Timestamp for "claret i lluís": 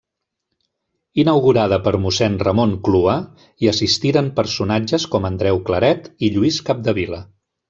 5.69-6.61